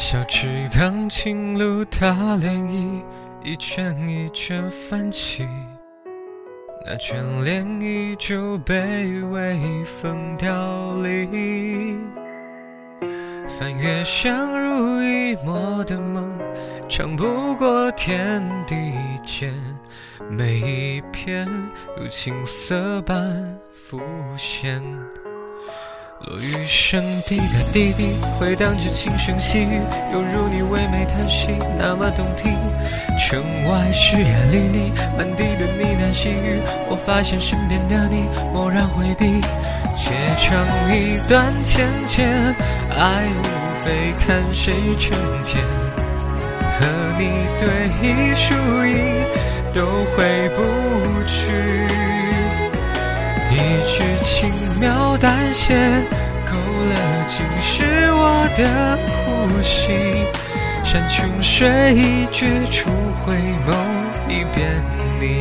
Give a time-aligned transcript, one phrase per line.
[0.00, 3.02] 小池塘轻露，它涟漪
[3.44, 5.46] 一圈一圈泛起，
[6.86, 8.74] 那眷恋依旧被
[9.24, 12.02] 微风凋零。
[13.46, 16.32] 翻阅相濡以沫的梦，
[16.88, 19.52] 长不过天地间，
[20.30, 21.46] 每一片
[21.98, 24.00] 如青色般浮
[24.38, 24.82] 现。
[26.22, 29.80] 落雨声滴答滴滴，回荡着轻声细语，
[30.12, 32.52] 犹如你唯美叹息，那么动听。
[33.18, 36.60] 城外湿烟沥沥，满地的呢喃细语，
[36.90, 39.40] 我发现身边的你蓦然回避。
[39.96, 42.28] 且唱一段浅浅，
[42.90, 43.42] 爱无
[43.82, 45.62] 非看谁成茧。
[46.80, 46.86] 和
[47.18, 48.54] 你对弈输
[48.84, 49.24] 赢，
[49.72, 52.19] 都回不去。
[53.92, 55.74] 是轻描淡写，
[56.46, 56.94] 勾勒
[57.26, 60.24] 尽是我的呼吸。
[60.84, 62.88] 山穷水绝处，
[63.26, 63.34] 回
[63.66, 63.68] 眸
[64.28, 64.80] 一遍
[65.20, 65.40] 你。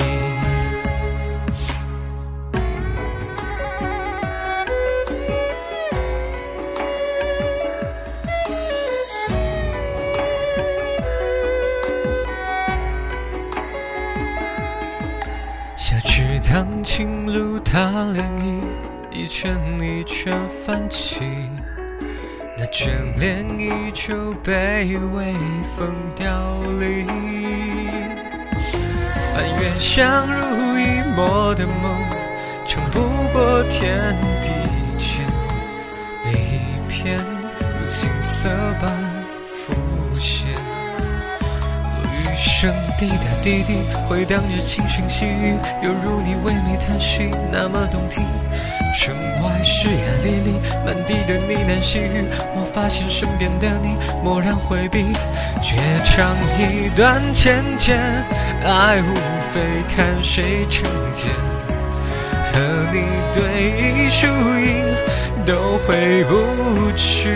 [16.49, 17.77] 池塘轻露，它
[18.11, 18.63] 涟漪
[19.11, 21.21] 一圈一圈泛起，
[22.57, 25.35] 那眷恋依旧被微
[25.77, 26.25] 风凋
[26.79, 27.05] 零。
[29.31, 31.95] 翻阅相濡以沫的梦，
[32.65, 32.99] 撑不
[33.31, 34.49] 过天地
[34.97, 35.23] 间，
[36.25, 38.49] 每一片如青色
[38.81, 38.91] 般
[39.47, 39.71] 浮
[40.15, 40.47] 现。
[42.11, 46.35] 雨声滴答滴滴，回荡着轻声细语，犹如你
[47.51, 48.23] 那么动听。
[48.97, 49.13] 城
[49.43, 52.25] 外湿呀沥沥，满地的呢喃细语，
[52.55, 55.05] 我发现身边的你蓦然回避。
[55.61, 56.27] 绝唱
[56.57, 57.97] 一段浅浅，
[58.63, 59.13] 爱无
[59.51, 59.61] 非
[59.95, 61.31] 看谁成茧。
[62.51, 62.59] 和
[62.91, 63.03] 你
[63.33, 63.39] 对
[63.79, 64.69] 弈输赢，
[65.45, 67.29] 都回不去。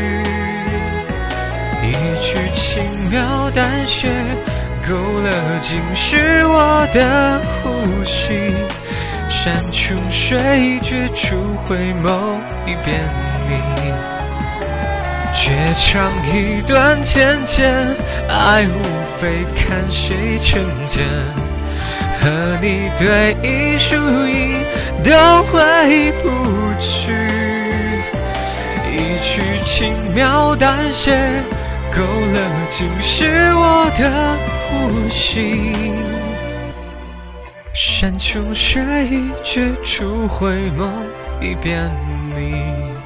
[1.84, 1.92] 一
[2.22, 4.10] 句轻描淡写。
[4.86, 8.52] 勾勒尽是我的呼吸，
[9.44, 11.36] 山穷水绝处，
[11.68, 12.98] 回眸一遍
[13.50, 13.52] 你。
[15.36, 17.70] 绝唱一段浅浅，
[18.30, 18.82] 爱无
[19.18, 21.04] 非看谁成茧。
[22.22, 23.98] 和你对弈输
[24.30, 24.64] 赢，
[25.04, 26.30] 都回不
[26.80, 27.12] 去。
[28.96, 31.12] 一曲轻描淡写，
[31.94, 32.40] 勾勒
[32.70, 34.10] 尽是我的。
[34.70, 35.74] 呼吸，
[37.74, 38.84] 山穷水
[39.44, 40.92] 绝处，回眸
[41.42, 41.92] 一遍
[42.36, 43.03] 你。